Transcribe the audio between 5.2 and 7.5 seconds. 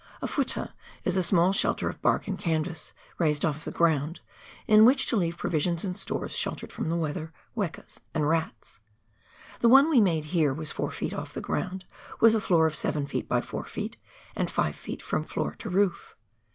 provisions and stores sheltered from the weather,